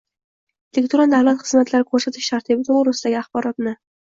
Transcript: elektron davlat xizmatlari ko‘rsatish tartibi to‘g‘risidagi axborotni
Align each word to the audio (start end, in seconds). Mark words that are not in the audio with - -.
elektron 0.81 1.13
davlat 1.15 1.43
xizmatlari 1.49 1.87
ko‘rsatish 1.91 2.33
tartibi 2.33 2.69
to‘g‘risidagi 2.71 3.21
axborotni 3.25 3.79